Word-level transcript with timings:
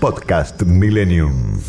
Podcast 0.00 0.62
Millennium. 0.62 1.60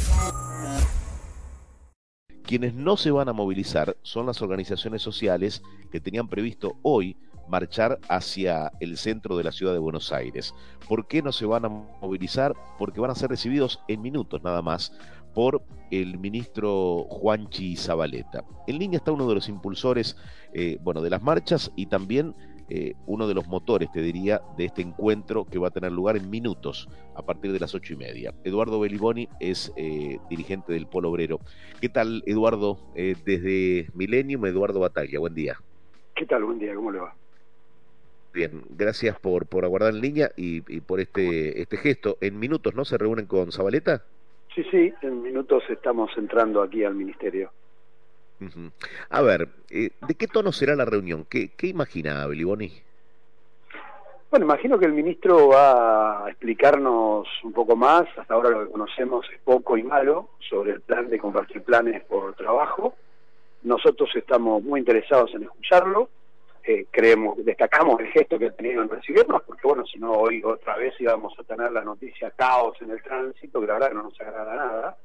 Quienes 2.44 2.74
no 2.74 2.96
se 2.96 3.12
van 3.12 3.28
a 3.28 3.34
movilizar 3.34 3.98
son 4.04 4.26
las 4.26 4.42
organizaciones 4.42 5.02
sociales 5.02 5.62
que 5.92 6.00
tenían 6.00 6.30
previsto 6.30 6.78
hoy 6.82 7.18
marchar 7.50 8.00
hacia 8.08 8.72
el 8.80 8.98
centro 8.98 9.36
de 9.36 9.44
la 9.44 9.52
ciudad 9.52 9.74
de 9.74 9.80
Buenos 9.80 10.14
Aires. 10.14 10.56
¿Por 10.88 11.08
qué 11.08 11.22
no 11.22 11.34
se 11.34 11.46
van 11.46 11.66
a 11.66 11.70
movilizar? 11.70 12.56
Porque 12.80 13.02
van 13.02 13.12
a 13.12 13.16
ser 13.16 13.30
recibidos 13.30 13.82
en 13.90 14.02
minutos 14.02 14.42
nada 14.42 14.62
más 14.62 14.94
por 15.34 15.62
el 15.92 16.18
ministro 16.18 17.06
Juanchi 17.10 17.76
Zabaleta. 17.76 18.46
En 18.66 18.80
línea 18.80 18.98
está 18.98 19.12
uno 19.12 19.28
de 19.28 19.36
los 19.36 19.50
impulsores 19.50 20.16
eh, 20.54 20.78
bueno, 20.82 21.02
de 21.02 21.10
las 21.10 21.22
marchas 21.22 21.70
y 21.76 21.88
también 21.88 22.34
eh, 22.74 22.94
uno 23.06 23.28
de 23.28 23.34
los 23.34 23.48
motores, 23.48 23.92
te 23.92 24.02
diría, 24.02 24.42
de 24.58 24.64
este 24.64 24.82
encuentro 24.82 25.44
que 25.44 25.60
va 25.60 25.68
a 25.68 25.72
tener 25.72 25.92
lugar 25.92 26.16
en 26.16 26.30
minutos 26.30 26.88
a 27.16 27.22
partir 27.22 27.52
de 27.52 27.60
las 27.60 27.76
ocho 27.76 27.94
y 27.94 27.98
media. 27.98 28.34
Eduardo 28.46 28.80
Beliboni 28.80 29.28
es 29.42 29.74
eh, 29.76 30.20
dirigente 30.30 30.72
del 30.72 30.88
Polo 30.88 31.10
Obrero. 31.10 31.40
¿Qué 31.82 31.90
tal, 31.90 32.24
Eduardo? 32.26 32.80
desde 32.96 33.90
Millennium, 33.94 34.46
Eduardo 34.46 34.80
Bataglia, 34.80 35.20
buen 35.20 35.34
día. 35.34 35.58
¿Qué 36.16 36.26
tal? 36.26 36.46
Buen 36.46 36.60
día, 36.60 36.74
¿cómo 36.76 36.92
le 36.92 37.00
va? 37.00 37.14
Bien, 38.34 38.64
gracias 38.70 39.20
por, 39.20 39.48
por 39.48 39.66
aguardar 39.66 39.94
en 39.94 40.00
línea 40.00 40.32
y, 40.38 40.64
y 40.74 40.80
por 40.80 41.02
este, 41.02 41.62
este 41.62 41.76
gesto. 41.76 42.18
En 42.22 42.40
minutos, 42.40 42.74
¿no? 42.74 42.86
¿Se 42.86 42.98
reúnen 42.98 43.26
con 43.26 43.52
Zabaleta? 43.52 44.04
Sí, 44.56 44.64
sí, 44.72 44.94
en 45.02 45.22
minutos 45.22 45.64
estamos 45.70 46.12
entrando 46.18 46.62
aquí 46.62 46.84
al 46.84 46.96
ministerio. 46.96 47.52
A 49.10 49.22
ver, 49.22 49.48
eh, 49.70 49.92
¿de 50.08 50.16
qué 50.16 50.28
tono 50.28 50.52
será 50.52 50.76
la 50.76 50.86
reunión? 50.86 51.26
¿Qué, 51.30 51.50
qué 51.56 51.68
imagina 51.68 52.26
Beliboni? 52.28 52.72
Bueno, 54.32 54.46
imagino 54.46 54.80
que 54.80 54.86
el 54.86 54.94
ministro 54.94 55.50
va 55.50 56.26
a 56.26 56.30
explicarnos 56.30 57.28
un 57.44 57.52
poco 57.52 57.76
más, 57.76 58.08
hasta 58.18 58.34
ahora 58.34 58.50
lo 58.50 58.66
que 58.66 58.72
conocemos 58.72 59.26
es 59.30 59.40
poco 59.42 59.76
y 59.76 59.84
malo, 59.84 60.30
sobre 60.40 60.72
el 60.72 60.80
plan 60.82 61.10
de 61.10 61.20
compartir 61.20 61.62
planes 61.64 62.02
por 62.06 62.34
trabajo. 62.36 62.96
Nosotros 63.64 64.10
estamos 64.16 64.64
muy 64.64 64.80
interesados 64.80 65.36
en 65.36 65.44
escucharlo, 65.44 66.10
eh, 66.64 66.86
creemos, 66.92 67.44
destacamos 67.44 68.00
el 68.00 68.08
gesto 68.08 68.40
que 68.40 68.46
ha 68.46 68.52
tenido 68.52 68.82
en 68.82 68.90
recibirnos, 68.90 69.42
porque 69.44 69.68
bueno, 69.68 69.86
si 69.86 70.00
no 70.00 70.14
hoy 70.14 70.42
otra 70.46 70.78
vez 70.78 70.94
íbamos 71.00 71.38
a 71.38 71.44
tener 71.44 71.72
la 71.72 71.84
noticia 71.84 72.32
caos 72.32 72.82
en 72.82 72.92
el 72.92 73.04
tránsito, 73.04 73.60
que 73.60 73.68
la 73.68 73.74
verdad 73.74 73.92
no 73.92 74.04
nos 74.04 74.22
agrada 74.22 74.56
nada, 74.56 74.98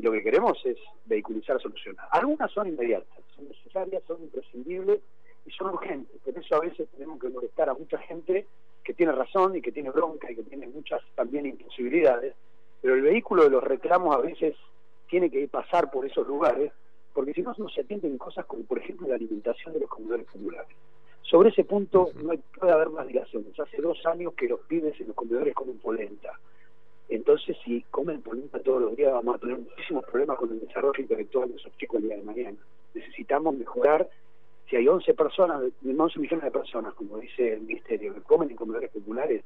y 0.00 0.02
lo 0.02 0.12
que 0.12 0.22
queremos 0.22 0.58
es 0.64 0.78
vehiculizar 1.04 1.60
soluciones. 1.60 2.00
Algunas 2.10 2.50
son 2.52 2.68
inmediatas, 2.68 3.18
son 3.36 3.48
necesarias, 3.48 4.02
son 4.06 4.22
imprescindibles 4.22 5.00
y 5.44 5.50
son 5.50 5.74
urgentes, 5.74 6.18
por 6.24 6.38
eso 6.38 6.56
a 6.56 6.60
veces 6.60 6.88
tenemos 6.88 7.20
que 7.20 7.28
molestar 7.28 7.68
a 7.68 7.74
mucha 7.74 7.98
gente 7.98 8.46
que 8.82 8.94
tiene 8.94 9.12
razón 9.12 9.56
y 9.56 9.60
que 9.60 9.72
tiene 9.72 9.90
bronca 9.90 10.30
y 10.30 10.36
que 10.36 10.42
tiene 10.42 10.68
muchas 10.68 11.02
también 11.14 11.44
imposibilidades, 11.44 12.34
pero 12.80 12.94
el 12.94 13.02
vehículo 13.02 13.44
de 13.44 13.50
los 13.50 13.62
reclamos 13.62 14.16
a 14.16 14.20
veces 14.20 14.56
tiene 15.10 15.30
que 15.30 15.46
pasar 15.48 15.90
por 15.90 16.06
esos 16.06 16.26
lugares 16.26 16.72
porque 17.12 17.34
si 17.34 17.42
no, 17.42 17.52
no 17.58 17.68
se 17.68 17.82
atienden 17.82 18.16
cosas 18.16 18.46
como, 18.46 18.62
por 18.64 18.78
ejemplo, 18.78 19.06
la 19.06 19.16
alimentación 19.16 19.74
de 19.74 19.80
los 19.80 19.90
comedores 19.90 20.26
populares. 20.26 20.74
Sobre 21.22 21.50
ese 21.50 21.64
punto 21.64 22.10
no 22.22 22.32
puede 22.58 22.72
haber 22.72 22.88
más 22.88 23.06
dilaciones. 23.06 23.58
Hace 23.58 23.82
dos 23.82 23.98
años 24.06 24.32
que 24.34 24.48
los 24.48 24.60
pibes 24.60 24.98
en 25.00 25.08
los 25.08 25.16
comedores 25.16 25.54
comen 25.54 25.78
polenta. 25.78 26.38
Si 27.70 27.82
comen 27.88 28.20
polenta 28.20 28.58
todos 28.58 28.82
los 28.82 28.96
días, 28.96 29.12
vamos 29.12 29.36
a 29.36 29.38
tener 29.38 29.56
muchísimos 29.56 30.04
problemas 30.06 30.36
con 30.38 30.50
el 30.50 30.58
desarrollo 30.58 31.00
intelectual 31.00 31.48
de 31.50 31.54
esos 31.54 31.70
chicos 31.76 31.98
el 31.98 32.08
día 32.08 32.16
de 32.16 32.24
mañana. 32.24 32.56
Necesitamos 32.94 33.54
mejorar. 33.54 34.10
Si 34.68 34.74
hay 34.74 34.88
11 34.88 35.14
personas, 35.14 35.62
11 35.84 36.18
millones 36.18 36.44
de 36.46 36.50
personas, 36.50 36.94
como 36.94 37.18
dice 37.18 37.52
el 37.52 37.60
Ministerio, 37.60 38.12
que 38.12 38.22
comen 38.22 38.50
en 38.50 38.56
comedores 38.56 38.90
populares, 38.90 39.44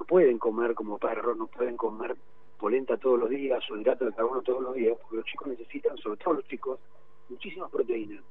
no 0.00 0.04
pueden 0.04 0.38
comer 0.38 0.74
como 0.74 0.98
perros, 0.98 1.36
no 1.36 1.46
pueden 1.46 1.76
comer 1.76 2.16
polenta 2.58 2.96
todos 2.96 3.20
los 3.20 3.30
días 3.30 3.62
o 3.70 3.76
hidrato 3.76 4.04
de 4.04 4.14
carbono 4.14 4.42
todos 4.42 4.62
los 4.62 4.74
días, 4.74 4.98
porque 5.00 5.18
los 5.18 5.26
chicos 5.26 5.46
necesitan, 5.46 5.96
sobre 5.98 6.18
todo 6.18 6.34
los 6.34 6.48
chicos, 6.48 6.80
muchísimas 7.28 7.70
proteínas, 7.70 8.24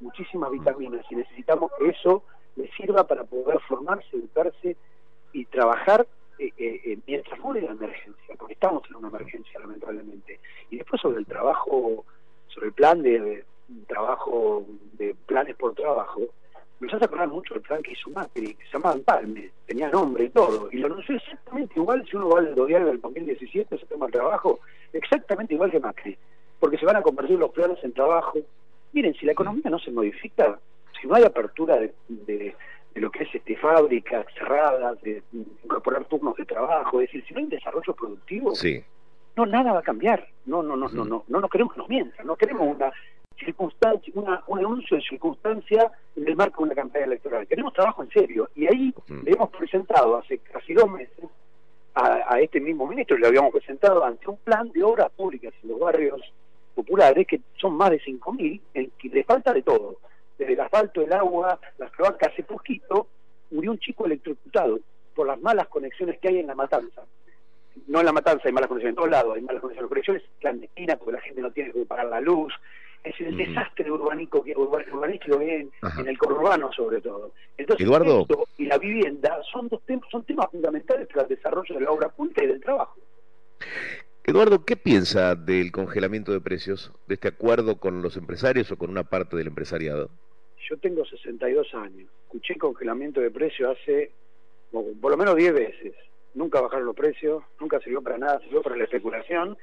muchísimas 0.00 0.50
vitaminas, 0.50 1.06
y 1.10 1.14
necesitamos 1.14 1.72
que 1.78 1.88
eso 1.88 2.24
les 2.56 2.70
sirva 2.74 3.06
para 3.06 3.24
poder 3.24 3.58
formarse, 3.60 4.18
educarse 4.18 4.76
y 5.32 5.46
trabajar 5.46 6.06
eh, 6.38 6.52
eh, 6.58 6.80
eh, 6.84 6.98
mientras 7.06 7.40
dure 7.40 7.62
la 7.62 7.70
emergencia, 7.70 8.21
estamos 8.62 8.84
en 8.88 8.94
una 8.94 9.08
emergencia 9.08 9.58
lamentablemente. 9.58 10.38
Y 10.70 10.76
después 10.76 11.02
sobre 11.02 11.18
el 11.18 11.26
trabajo, 11.26 12.04
sobre 12.46 12.68
el 12.68 12.72
plan 12.72 13.02
de 13.02 13.44
trabajo, 13.88 14.64
de 14.92 15.16
planes 15.26 15.56
por 15.56 15.74
trabajo, 15.74 16.20
nos 16.78 16.94
hace 16.94 17.04
acordar 17.04 17.26
mucho 17.26 17.56
el 17.56 17.60
plan 17.60 17.82
que 17.82 17.92
hizo 17.92 18.10
Macri, 18.10 18.54
que 18.54 18.64
se 18.66 18.72
llamaba 18.74 19.00
Palme, 19.04 19.50
tenía 19.66 19.88
nombre 19.88 20.24
y 20.24 20.28
todo, 20.28 20.68
y 20.70 20.78
lo 20.78 20.86
anunció 20.86 21.16
exactamente 21.16 21.74
igual 21.76 22.04
si 22.08 22.16
uno 22.16 22.28
va 22.28 22.38
al 22.38 22.54
diario 22.54 22.86
del 22.86 23.00
2017, 23.00 23.78
se 23.78 23.86
toma 23.86 24.06
el 24.06 24.12
trabajo, 24.12 24.60
exactamente 24.92 25.54
igual 25.54 25.72
que 25.72 25.80
Macri, 25.80 26.16
porque 26.60 26.78
se 26.78 26.86
van 26.86 26.96
a 26.96 27.02
convertir 27.02 27.38
los 27.38 27.50
planes 27.50 27.82
en 27.82 27.92
trabajo. 27.92 28.38
Miren, 28.92 29.14
si 29.14 29.26
la 29.26 29.32
economía 29.32 29.70
no 29.70 29.78
se 29.80 29.90
modifica, 29.90 30.58
si 31.00 31.08
no 31.08 31.16
hay 31.16 31.24
apertura 31.24 31.78
de, 31.78 32.54
lo 32.94 33.10
que 33.10 33.24
es 33.24 33.34
este 33.34 33.56
fábricas 33.56 34.26
cerradas, 34.34 35.00
de, 35.02 35.22
incorporar 35.64 36.04
turnos 36.04 36.36
de 36.36 36.44
trabajo, 36.44 37.00
es 37.00 37.08
decir, 37.08 37.24
si 37.26 37.34
no 37.34 37.40
hay 37.40 37.46
desarrollo 37.46 37.94
productivo, 37.94 38.52
no 39.36 39.46
nada 39.46 39.72
va 39.72 39.78
a 39.80 39.82
cambiar. 39.82 40.26
No, 40.44 40.62
no, 40.62 40.76
no, 40.76 40.88
no, 40.88 41.04
no, 41.04 41.24
no, 41.26 41.40
no 41.40 41.48
queremos 41.48 41.72
que 41.72 41.78
nos 41.78 41.88
mientan, 41.88 42.26
no 42.26 42.36
queremos 42.36 42.76
una 42.76 42.92
circunstancia, 43.38 44.12
una, 44.16 44.42
un 44.46 44.58
anuncio 44.58 44.96
de 44.96 45.02
circunstancia 45.02 45.90
en 46.16 46.28
el 46.28 46.36
marco 46.36 46.62
de 46.62 46.66
una 46.66 46.74
campaña 46.74 47.06
electoral. 47.06 47.46
Queremos 47.46 47.72
trabajo 47.72 48.02
en 48.02 48.10
serio. 48.10 48.48
Y 48.54 48.66
ahí 48.66 48.94
le 49.24 49.32
hemos 49.32 49.50
presentado 49.50 50.16
hace 50.16 50.38
casi 50.38 50.74
dos 50.74 50.90
meses 50.90 51.24
a, 51.94 52.40
este 52.40 52.60
mismo 52.60 52.86
ministro, 52.86 53.18
le 53.18 53.26
habíamos 53.26 53.52
presentado 53.52 54.04
ante 54.04 54.28
un 54.28 54.38
plan 54.38 54.70
de 54.72 54.82
obras 54.82 55.10
públicas 55.12 55.52
en 55.62 55.70
los 55.70 55.78
barrios 55.78 56.20
populares, 56.74 57.26
que 57.26 57.40
son 57.56 57.76
más 57.76 57.90
de 57.90 58.00
5.000, 58.00 58.60
en 58.74 58.90
que 58.98 59.08
le 59.08 59.24
falta 59.24 59.52
de 59.52 59.62
todo, 59.62 59.98
desde 60.42 60.54
el 60.54 60.60
asfalto, 60.60 61.02
el 61.02 61.12
agua, 61.12 61.58
las 61.78 61.90
cloacas. 61.92 62.32
Hace 62.32 62.42
poquito 62.42 63.08
murió 63.50 63.70
un 63.70 63.78
chico 63.78 64.06
electrocutado 64.06 64.80
por 65.14 65.26
las 65.26 65.40
malas 65.40 65.68
conexiones 65.68 66.18
que 66.18 66.28
hay 66.28 66.38
en 66.38 66.46
la 66.46 66.54
matanza. 66.54 67.02
No 67.86 68.00
en 68.00 68.06
la 68.06 68.12
matanza 68.12 68.42
hay 68.46 68.52
malas 68.52 68.68
conexiones 68.68 68.92
en 68.92 68.96
todos 68.96 69.10
lados, 69.10 69.36
hay 69.36 69.42
malas 69.42 69.60
conexiones, 69.60 69.88
conexiones 69.88 70.22
clandestinas 70.40 70.98
porque 70.98 71.12
la 71.12 71.20
gente 71.20 71.40
no 71.40 71.50
tiene 71.50 71.72
que 71.72 71.86
pagar 71.86 72.06
la 72.06 72.20
luz, 72.20 72.52
es 73.02 73.20
el 73.20 73.36
desastre 73.36 73.90
urbánico 73.90 74.42
que 74.44 74.54
urbanístico 74.56 75.40
en, 75.40 75.70
en 75.98 76.08
el 76.08 76.18
conurbano 76.18 76.72
sobre 76.72 77.00
todo. 77.00 77.32
Entonces, 77.56 77.84
Eduardo. 77.84 78.26
y 78.58 78.66
la 78.66 78.78
vivienda 78.78 79.38
son 79.50 79.68
dos 79.68 79.82
temas, 79.82 80.08
son 80.10 80.24
temas 80.24 80.50
fundamentales 80.50 81.08
para 81.08 81.22
el 81.22 81.28
desarrollo 81.28 81.74
de 81.74 81.80
la 81.80 81.90
obra 81.90 82.08
pública 82.10 82.44
y 82.44 82.48
del 82.48 82.60
trabajo. 82.60 82.96
Eduardo, 84.24 84.64
¿qué 84.64 84.76
piensa 84.76 85.34
del 85.34 85.72
congelamiento 85.72 86.30
de 86.30 86.40
precios, 86.40 86.92
de 87.08 87.14
este 87.14 87.28
acuerdo 87.28 87.78
con 87.78 88.02
los 88.02 88.16
empresarios 88.16 88.70
o 88.70 88.76
con 88.76 88.90
una 88.90 89.02
parte 89.02 89.36
del 89.36 89.48
empresariado? 89.48 90.10
Yo 90.68 90.76
tengo 90.78 91.04
62 91.04 91.74
años. 91.74 92.08
Escuché 92.24 92.56
congelamiento 92.56 93.20
de 93.20 93.30
precios 93.30 93.76
hace 93.76 94.10
por 94.72 95.10
lo 95.10 95.16
menos 95.16 95.36
10 95.36 95.52
veces. 95.52 95.94
Nunca 96.34 96.60
bajaron 96.60 96.86
los 96.86 96.96
precios, 96.96 97.42
nunca 97.60 97.78
sirvió 97.80 98.02
para 98.02 98.18
nada, 98.18 98.40
sirvió 98.40 98.62
para 98.62 98.76
la 98.76 98.84
especulación 98.84 99.56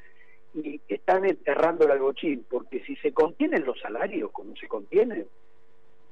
y 0.54 0.80
están 0.88 1.26
enterrando 1.26 1.86
el 1.86 1.92
algochín, 1.92 2.46
porque 2.50 2.84
si 2.84 2.96
se 2.98 3.12
contienen 3.12 3.66
los 3.66 3.80
salarios 3.80 4.32
como 4.32 4.56
se 4.56 4.68
contienen, 4.68 5.26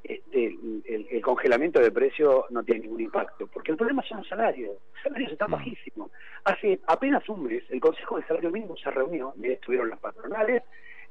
este, 0.04 0.58
el, 0.86 1.22
congelamiento 1.22 1.80
de 1.80 1.92
precios 1.92 2.46
no 2.50 2.64
tiene 2.64 2.82
ningún 2.82 3.02
impacto, 3.02 3.48
porque 3.48 3.72
el 3.72 3.78
problema 3.78 4.02
son 4.04 4.20
los 4.20 4.28
salarios, 4.28 4.78
los 4.94 5.04
salarios 5.04 5.32
están 5.32 5.50
mm. 5.50 5.54
bajísimos. 5.54 6.12
Hace 6.46 6.80
apenas 6.88 7.28
un 7.30 7.44
mes 7.44 7.64
el 7.70 7.82
Consejo 7.82 8.18
de 8.18 8.26
Salario 8.26 8.52
Mínimo 8.52 8.78
se 8.78 8.90
reunió, 8.90 9.34
estuvieron 9.44 9.90
las 9.90 10.00
patronales, 10.00 10.64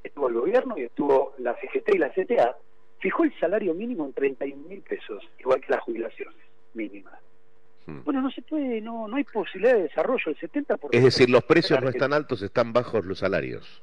estuvo 0.03 0.29
el 0.29 0.35
gobierno 0.35 0.79
y 0.79 0.85
estuvo 0.85 1.35
la 1.39 1.55
CGT 1.55 1.95
y 1.95 1.99
la 1.99 2.11
CTA, 2.11 2.57
fijó 2.99 3.25
el 3.25 3.39
salario 3.39 3.75
mínimo 3.75 4.07
en 4.07 4.13
31 4.13 4.69
mil 4.69 4.81
pesos, 4.83 5.23
igual 5.39 5.61
que 5.61 5.73
las 5.73 5.83
jubilaciones 5.83 6.37
mínimas. 6.75 7.15
Mm. 7.87 8.01
Bueno, 8.05 8.21
no 8.21 8.31
se 8.31 8.43
puede, 8.43 8.81
no, 8.81 9.07
no 9.09 9.17
hay 9.17 9.25
posibilidad 9.25 9.75
de 9.75 9.83
desarrollo, 9.85 10.25
el 10.27 10.37
70%. 10.37 10.89
Es 10.93 11.05
decir, 11.05 11.31
los 11.31 11.45
precios 11.45 11.81
no 11.81 11.89
están 11.89 12.13
altos, 12.13 12.43
están 12.43 12.73
bajos 12.73 13.05
los 13.05 13.19
salarios. 13.19 13.83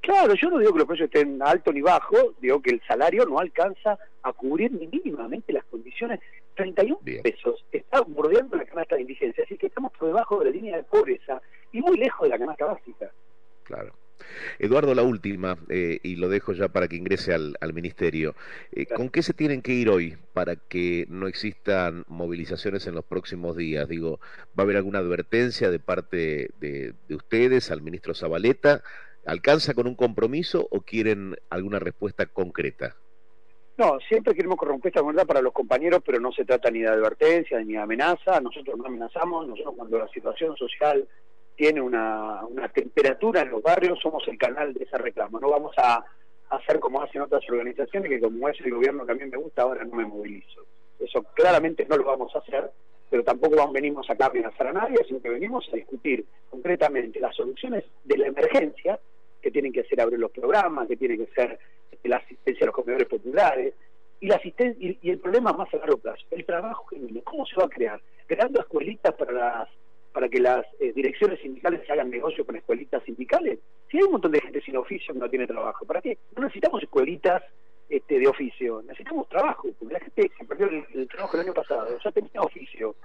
Claro, 0.00 0.34
yo 0.34 0.50
no 0.50 0.58
digo 0.58 0.72
que 0.72 0.78
los 0.80 0.86
precios 0.86 1.06
estén 1.12 1.40
altos 1.42 1.72
ni 1.72 1.80
bajos, 1.80 2.34
digo 2.40 2.60
que 2.60 2.70
el 2.70 2.82
salario 2.86 3.24
no 3.24 3.38
alcanza 3.38 3.98
a 4.22 4.32
cubrir 4.34 4.70
ni 4.72 4.86
mínimamente 4.86 5.52
las 5.52 5.64
condiciones. 5.64 6.20
31 6.56 7.00
pesos 7.22 7.64
está 7.72 8.02
bordeando 8.02 8.56
la 8.56 8.64
canasta 8.64 8.96
de 8.96 9.00
indigencia, 9.00 9.44
así 9.44 9.56
que 9.56 9.66
estamos 9.66 9.92
por 9.92 10.08
debajo 10.08 10.38
de 10.38 10.44
la 10.44 10.50
línea 10.50 10.76
de 10.76 10.82
pobreza 10.84 11.40
y 11.72 11.80
muy 11.80 11.96
lejos 11.96 12.22
de 12.22 12.28
la 12.28 12.38
canasta 12.38 12.66
básica. 12.66 13.10
Claro. 13.64 13.94
Eduardo, 14.58 14.94
la 14.94 15.02
última, 15.02 15.56
eh, 15.68 15.98
y 16.02 16.16
lo 16.16 16.28
dejo 16.28 16.52
ya 16.52 16.68
para 16.68 16.88
que 16.88 16.96
ingrese 16.96 17.34
al, 17.34 17.72
ministerio. 17.74 18.34
Eh, 18.72 18.86
¿Con 18.86 19.08
qué 19.08 19.22
se 19.22 19.32
tienen 19.32 19.62
que 19.62 19.72
ir 19.72 19.88
hoy 19.88 20.16
para 20.32 20.56
que 20.56 21.06
no 21.08 21.26
existan 21.26 22.04
movilizaciones 22.08 22.86
en 22.86 22.94
los 22.94 23.04
próximos 23.04 23.56
días? 23.56 23.88
Digo, 23.88 24.20
¿va 24.58 24.58
a 24.58 24.62
haber 24.62 24.76
alguna 24.76 25.00
advertencia 25.00 25.70
de 25.70 25.78
parte 25.78 26.50
de, 26.60 26.94
ustedes 27.10 27.70
al 27.70 27.82
ministro 27.82 28.14
Zabaleta? 28.14 28.82
¿Alcanza 29.26 29.74
con 29.74 29.86
un 29.86 29.94
compromiso 29.94 30.68
o 30.70 30.80
quieren 30.80 31.36
alguna 31.50 31.78
respuesta 31.78 32.26
concreta? 32.26 32.94
No, 33.76 33.98
siempre 34.08 34.34
queremos 34.34 34.56
respuesta 34.60 35.00
concreta 35.00 35.24
para 35.24 35.42
los 35.42 35.52
compañeros, 35.52 36.00
pero 36.04 36.20
no 36.20 36.30
se 36.30 36.44
trata 36.44 36.70
ni 36.70 36.80
de 36.80 36.88
advertencia 36.88 37.58
ni 37.58 37.72
de 37.72 37.78
amenaza. 37.78 38.40
Nosotros 38.40 38.76
no 38.78 38.86
amenazamos. 38.86 39.48
Nosotros 39.48 39.74
cuando 39.76 39.98
la 39.98 40.08
situación 40.08 40.56
social 40.56 41.08
tiene 41.56 41.80
una, 41.80 42.44
una 42.46 42.68
temperatura 42.68 43.42
en 43.42 43.50
los 43.50 43.62
barrios, 43.62 43.98
somos 44.00 44.26
el 44.28 44.38
canal 44.38 44.74
de 44.74 44.84
ese 44.84 44.98
reclamo. 44.98 45.38
No 45.40 45.50
vamos 45.50 45.74
a 45.78 46.04
hacer 46.50 46.80
como 46.80 47.02
hacen 47.02 47.22
otras 47.22 47.42
organizaciones, 47.48 48.10
que 48.10 48.20
como 48.20 48.48
es 48.48 48.60
el 48.60 48.72
gobierno 48.72 49.06
que 49.06 49.12
a 49.12 49.14
mí 49.14 49.24
me 49.24 49.36
gusta, 49.36 49.62
ahora 49.62 49.84
no 49.84 49.96
me 49.96 50.04
movilizo. 50.04 50.64
Eso 50.98 51.22
claramente 51.34 51.86
no 51.88 51.96
lo 51.96 52.04
vamos 52.04 52.34
a 52.34 52.38
hacer, 52.38 52.70
pero 53.10 53.22
tampoco 53.22 53.70
venimos 53.72 54.08
acá 54.08 54.26
a 54.26 54.28
amenazar 54.28 54.68
a 54.68 54.72
nadie, 54.72 54.98
sino 55.06 55.20
que 55.20 55.28
venimos 55.28 55.68
a 55.72 55.76
discutir 55.76 56.24
concretamente 56.50 57.20
las 57.20 57.34
soluciones 57.34 57.84
de 58.04 58.18
la 58.18 58.26
emergencia, 58.26 58.98
que 59.40 59.50
tienen 59.50 59.72
que 59.72 59.84
ser 59.84 60.00
abrir 60.00 60.18
los 60.18 60.30
programas, 60.30 60.88
que 60.88 60.96
tiene 60.96 61.18
que 61.18 61.26
ser 61.34 61.58
la 62.04 62.16
asistencia 62.16 62.64
a 62.64 62.66
los 62.66 62.74
comedores 62.74 63.08
populares, 63.08 63.74
y, 64.20 64.26
la 64.26 64.36
asistencia, 64.36 64.96
y, 65.02 65.10
el 65.10 65.18
problema 65.18 65.52
más 65.52 65.72
a 65.74 65.78
largo 65.78 65.98
plazo, 65.98 66.24
el 66.30 66.44
trabajo 66.44 66.86
genuino. 66.86 67.20
¿Cómo 67.24 67.44
se 67.46 67.56
va 67.56 67.64
a 67.64 67.68
crear? 67.68 68.00
Creando 68.26 68.60
escuelitas 68.60 69.14
para 69.14 69.32
las 69.32 69.68
que 70.34 70.40
las 70.40 70.66
eh, 70.80 70.92
direcciones 70.92 71.38
sindicales 71.38 71.86
se 71.86 71.92
hagan 71.92 72.10
negocio 72.10 72.44
con 72.44 72.56
escuelitas 72.56 73.00
sindicales. 73.04 73.60
Si 73.88 73.98
hay 73.98 74.02
un 74.02 74.10
montón 74.10 74.32
de 74.32 74.40
gente 74.40 74.60
sin 74.62 74.76
oficio 74.76 75.14
que 75.14 75.20
no 75.20 75.30
tiene 75.30 75.46
trabajo, 75.46 75.86
¿para 75.86 76.02
qué? 76.02 76.18
No 76.34 76.42
necesitamos 76.42 76.82
escuelitas 76.82 77.40
este, 77.88 78.18
de 78.18 78.26
oficio, 78.26 78.82
necesitamos 78.82 79.28
trabajo, 79.28 79.68
porque 79.78 79.94
la 79.94 80.00
gente 80.00 80.32
se 80.36 80.44
perdió 80.44 80.66
el, 80.66 81.06
trabajo 81.06 81.36
el 81.36 81.44
año 81.44 81.54
pasado, 81.54 81.86
ya 82.02 82.10
tenía 82.10 82.40
oficio. 82.40 82.96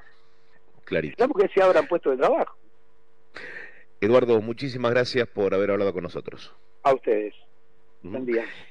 Clarito. 0.85 1.11
Necesitamos 1.11 1.37
que 1.37 1.53
se 1.53 1.61
abran 1.61 1.87
puestos 1.87 2.13
de 2.13 2.17
trabajo. 2.17 2.57
Eduardo, 4.01 4.41
muchísimas 4.41 4.89
gracias 4.89 5.27
por 5.27 5.53
haber 5.53 5.69
hablado 5.69 5.93
con 5.93 6.01
nosotros. 6.01 6.55
A 6.81 6.95
ustedes. 6.95 7.35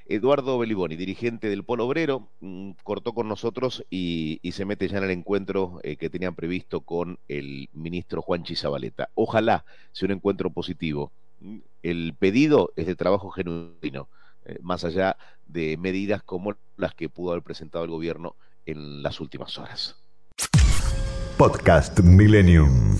Eduardo 0.06 0.58
Beliboni, 0.58 0.96
dirigente 0.96 1.48
del 1.48 1.64
Polo 1.64 1.86
Obrero, 1.86 2.28
mm, 2.40 2.72
cortó 2.82 3.12
con 3.12 3.28
nosotros 3.28 3.84
y, 3.90 4.40
se 4.52 4.64
mete 4.64 4.88
ya 4.88 4.98
en 4.98 5.04
el 5.04 5.10
encuentro 5.10 5.80
eh, 5.82 5.96
que 5.96 6.10
tenían 6.10 6.34
previsto 6.34 6.80
con 6.80 7.18
el 7.28 7.68
ministro 7.72 8.22
Juan 8.22 8.42
Chizabaleta. 8.42 9.10
Ojalá 9.14 9.64
sea 9.92 10.06
un 10.06 10.12
encuentro 10.12 10.50
positivo. 10.50 11.12
Mm, 11.40 11.58
el 11.82 12.14
pedido 12.18 12.72
es 12.76 12.86
de 12.86 12.96
trabajo 12.96 13.30
genuino, 13.30 14.08
eh, 14.44 14.58
más 14.62 14.84
allá 14.84 15.16
de 15.46 15.76
medidas 15.76 16.22
como 16.22 16.56
las 16.76 16.94
que 16.94 17.08
pudo 17.08 17.32
haber 17.32 17.42
presentado 17.42 17.84
el 17.84 17.90
gobierno 17.90 18.34
en 18.66 19.02
las 19.02 19.20
últimas 19.20 19.58
horas. 19.58 19.96
Podcast 21.36 22.00
Millennium. 22.00 22.96